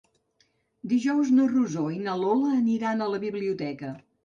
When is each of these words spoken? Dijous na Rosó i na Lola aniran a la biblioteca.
Dijous 0.93 1.29
na 1.41 1.45
Rosó 1.51 1.85
i 1.97 2.01
na 2.07 2.17
Lola 2.23 2.51
aniran 2.63 3.07
a 3.09 3.13
la 3.15 3.23
biblioteca. 3.29 3.97